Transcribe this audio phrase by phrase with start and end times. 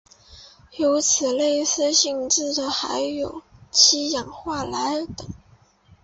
[0.79, 5.27] 有此类似性质的还有七氧化二铼等。